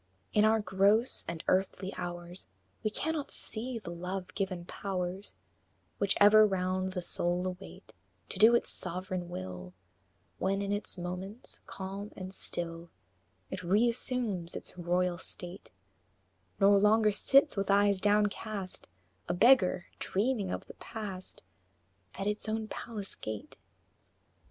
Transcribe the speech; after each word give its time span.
In 0.33 0.45
our 0.45 0.59
gross 0.59 1.25
and 1.27 1.43
earthly 1.47 1.93
hours 1.95 2.47
We 2.83 2.89
cannot 2.89 3.29
see 3.29 3.77
the 3.77 3.91
Love 3.91 4.33
given 4.33 4.65
powers 4.65 5.35
Which 5.99 6.15
ever 6.19 6.43
round 6.43 6.93
the 6.93 7.03
soul 7.03 7.45
await 7.45 7.93
To 8.29 8.39
do 8.39 8.55
its 8.55 8.71
sovereign 8.71 9.29
will, 9.29 9.75
When, 10.39 10.63
in 10.63 10.71
its 10.71 10.97
moments 10.97 11.61
calm 11.67 12.11
and 12.15 12.33
still, 12.33 12.89
It 13.51 13.61
re 13.61 13.87
assumes 13.87 14.55
its 14.55 14.75
royal 14.75 15.19
state, 15.19 15.69
Nor 16.59 16.79
longer 16.79 17.11
sits 17.11 17.55
with 17.55 17.69
eyes 17.69 18.01
downcast, 18.01 18.87
A 19.29 19.35
beggar, 19.35 19.85
dreaming 19.99 20.49
of 20.49 20.65
the 20.65 20.73
past, 20.73 21.43
At 22.15 22.25
its 22.25 22.49
own 22.49 22.67
palace 22.69 23.13
gate. 23.13 23.55